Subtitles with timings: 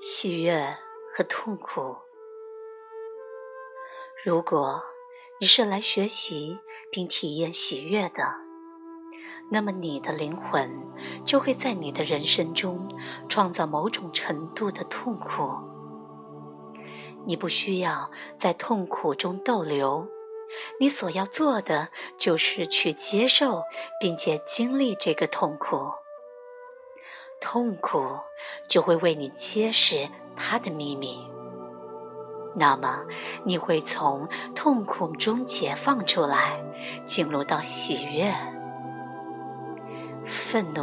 [0.00, 0.76] 喜悦
[1.12, 1.96] 和痛苦。
[4.24, 4.82] 如果
[5.40, 6.58] 你是来学习
[6.90, 8.34] 并体验喜悦的，
[9.50, 10.70] 那么你的灵魂
[11.24, 12.88] 就会在你的人生中
[13.28, 15.50] 创造某种程度的痛苦。
[17.26, 20.06] 你不需要在痛苦中逗留，
[20.78, 21.88] 你所要做的
[22.18, 23.62] 就是去接受
[24.00, 25.90] 并且经历这个痛苦。
[27.40, 28.18] 痛苦
[28.68, 31.26] 就会为你揭示它的秘密，
[32.54, 33.04] 那么
[33.44, 36.60] 你会从痛苦中解放出来，
[37.04, 38.34] 进入到喜悦、
[40.24, 40.82] 愤怒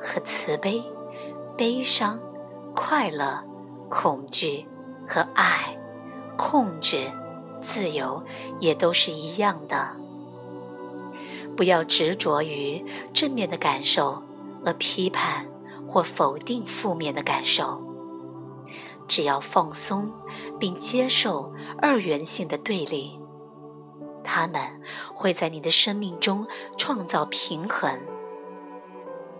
[0.00, 0.82] 和慈悲、
[1.56, 2.18] 悲伤、
[2.74, 3.44] 快乐、
[3.88, 4.66] 恐惧
[5.06, 5.78] 和爱、
[6.36, 7.12] 控制、
[7.60, 8.24] 自由，
[8.58, 9.96] 也都是一样的。
[11.56, 14.22] 不要执着于正面的感受
[14.64, 15.49] 而批判。
[15.90, 17.82] 或否定负面的感受，
[19.08, 20.12] 只要放松
[20.58, 23.18] 并接受二元性的对立，
[24.22, 24.80] 他们
[25.12, 26.46] 会在你的生命中
[26.78, 27.98] 创造平衡，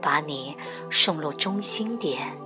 [0.02, 0.56] 把你
[0.90, 2.36] 送入中心点。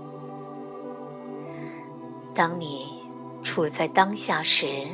[2.34, 3.08] 当你
[3.42, 4.86] 处在当下时，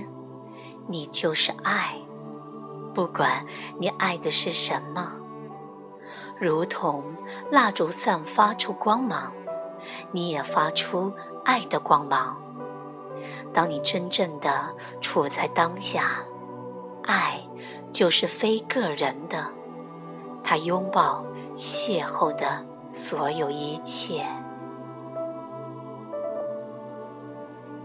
[0.87, 1.99] 你就是爱，
[2.95, 3.45] 不管
[3.79, 5.20] 你爱的是什么。
[6.41, 7.05] 如同
[7.51, 9.31] 蜡烛散发出光芒，
[10.11, 11.13] 你也发出
[11.45, 12.41] 爱的光芒。
[13.53, 16.25] 当你真正的处在当下，
[17.03, 17.43] 爱
[17.93, 19.49] 就是非个人的，
[20.43, 21.23] 它拥抱
[21.55, 24.27] 邂逅的所有一切。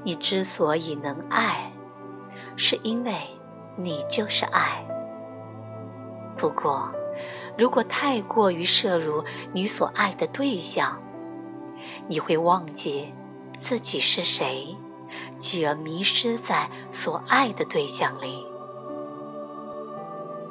[0.05, 1.73] 你之所以能爱，
[2.55, 3.13] 是因为
[3.75, 4.81] 你就是爱。
[6.37, 6.89] 不过。
[7.57, 11.01] 如果太过于摄入你所爱的对象，
[12.07, 13.13] 你会忘记
[13.59, 14.75] 自己是谁，
[15.37, 18.45] 继而迷失在所爱的对象里。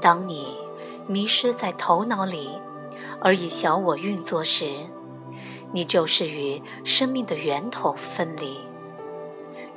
[0.00, 0.56] 当你
[1.06, 2.50] 迷失在头脑里，
[3.20, 4.86] 而以小我运作时，
[5.72, 8.58] 你就是与生命的源头分离，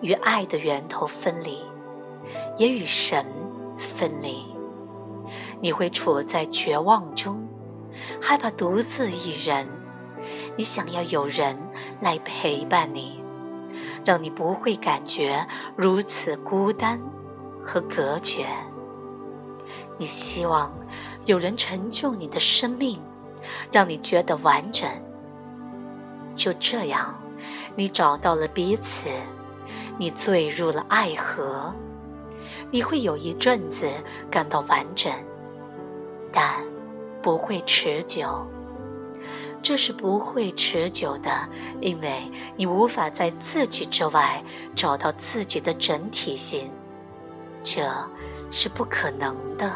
[0.02, 1.60] 与爱的源头分离，
[2.58, 3.26] 也与神
[3.78, 4.57] 分离。
[5.62, 7.48] 你会处在绝望中，
[8.22, 9.68] 害怕独自一人。
[10.56, 11.58] 你想要有人
[12.02, 13.24] 来陪伴你，
[14.04, 15.46] 让你不会感觉
[15.76, 17.00] 如此孤单
[17.64, 18.48] 和隔绝。
[19.98, 20.72] 你希望
[21.26, 23.02] 有人成就你的生命，
[23.72, 24.90] 让你觉得完整。
[26.36, 27.16] 就这样，
[27.76, 29.10] 你找到了彼此，
[29.98, 31.74] 你坠入了爱河。
[32.70, 33.90] 你会有一阵子
[34.30, 35.12] 感到完整。
[36.32, 36.64] 但
[37.22, 38.46] 不会持久，
[39.62, 41.32] 这是不会持久的，
[41.82, 44.44] 因为你无法在自己之外
[44.76, 46.70] 找到自己的整体性，
[47.64, 47.82] 这
[48.52, 49.72] 是不可能的。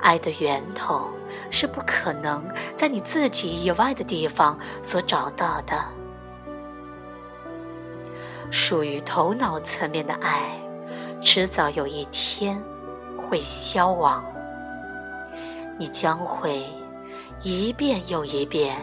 [0.00, 1.08] 爱的源头
[1.50, 2.42] 是不可能
[2.76, 5.80] 在你自己以外的地方所找到的。
[8.50, 10.60] 属于头脑层面的爱，
[11.24, 12.60] 迟早有一天
[13.16, 14.24] 会消亡。
[15.78, 16.68] 你将会
[17.42, 18.76] 一遍又一遍、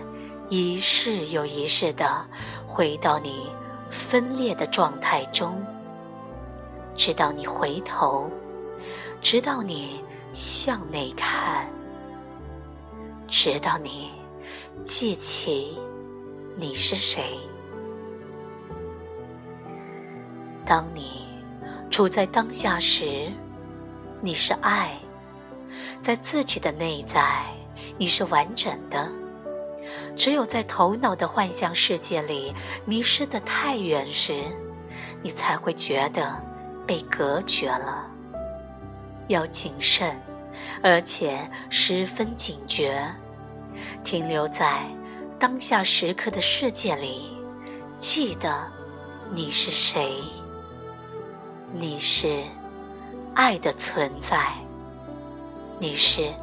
[0.48, 2.26] 一世又一世的
[2.66, 3.52] 回到你
[3.90, 5.64] 分裂的状态中，
[6.96, 8.30] 直到你回头，
[9.22, 10.02] 直到你
[10.32, 11.70] 向内看，
[13.28, 14.12] 直到你
[14.84, 15.78] 记起
[16.56, 17.38] 你是谁。
[20.66, 21.29] 当你
[21.90, 23.32] 处在当下时，
[24.22, 24.98] 你是爱。
[26.02, 27.46] 在自己的内在，
[27.98, 29.10] 你是完整的。
[30.16, 32.54] 只有在头脑的幻象世界里
[32.86, 34.44] 迷失的太远时，
[35.22, 36.42] 你才会觉得
[36.86, 38.08] 被隔绝了。
[39.28, 40.16] 要谨慎，
[40.84, 43.04] 而且十分警觉，
[44.04, 44.84] 停留在
[45.40, 47.38] 当下时刻的世界里，
[47.98, 48.68] 记得
[49.32, 50.22] 你是谁。
[51.72, 52.44] 你是
[53.36, 54.52] 爱的存在。
[55.78, 56.34] 你是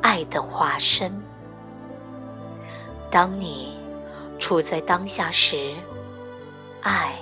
[0.00, 1.12] 爱的化身。
[3.10, 3.76] 当你
[4.38, 5.74] 处在当下时，
[6.80, 7.18] 爱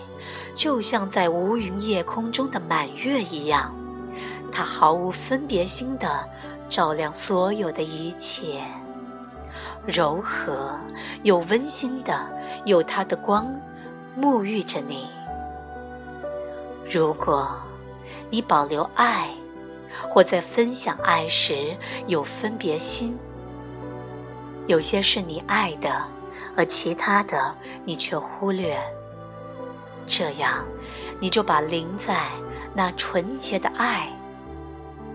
[0.54, 3.74] 就像在无云夜空中的满月一样，
[4.52, 6.28] 它毫无分别心的
[6.68, 8.62] 照亮所有的一切，
[9.86, 10.78] 柔和
[11.22, 12.28] 又温馨的，
[12.66, 13.46] 有它的光
[14.14, 15.08] 沐浴着你。
[16.90, 17.48] 如果
[18.28, 19.30] 你保留爱。
[20.08, 21.76] 或在分享爱时
[22.06, 23.18] 有分别心，
[24.66, 26.04] 有些是你爱的，
[26.56, 27.54] 而其他的
[27.84, 28.80] 你却忽略，
[30.06, 30.64] 这样，
[31.18, 32.28] 你就把临在
[32.72, 34.08] 那纯洁的爱，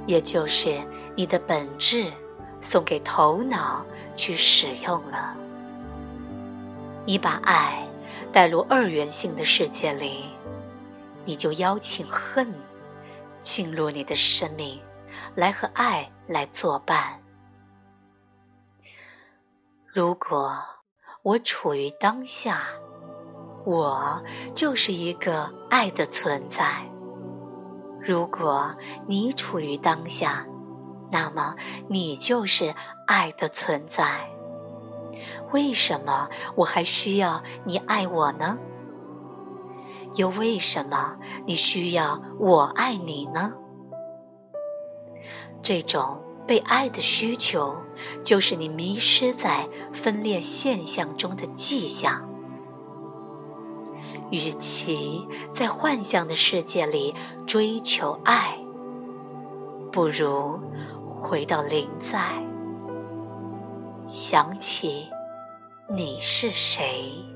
[0.05, 0.79] 也就是
[1.15, 2.11] 你的本质，
[2.59, 3.83] 送给头脑
[4.13, 5.35] 去使用了。
[7.05, 7.87] 你把爱
[8.31, 10.25] 带入二元性的世界里，
[11.25, 12.53] 你就邀请恨
[13.39, 14.81] 进入你的生命，
[15.35, 17.19] 来和爱来作伴。
[19.85, 20.57] 如果
[21.23, 22.61] 我处于当下，
[23.65, 24.23] 我
[24.53, 26.89] 就是一个爱的存在。
[27.99, 28.75] 如果
[29.07, 30.45] 你处于当下，
[31.11, 31.55] 那么
[31.89, 32.75] 你就是
[33.07, 34.29] 爱的存在。
[35.53, 38.57] 为什么我还需要你爱我呢？
[40.15, 43.53] 又为什么你需要我爱你呢？
[45.61, 47.75] 这种被爱的需求，
[48.23, 52.29] 就是你迷失在分裂现象中的迹象。
[54.31, 57.15] 与其在幻象的世界里
[57.45, 58.57] 追求爱，
[59.91, 60.59] 不如
[61.07, 62.43] 回到临在，
[64.07, 65.07] 想起
[65.89, 67.34] 你是谁。